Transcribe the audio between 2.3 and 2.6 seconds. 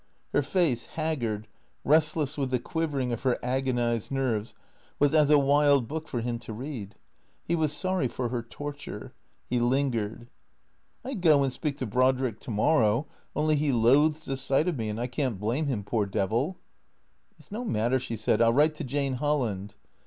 with the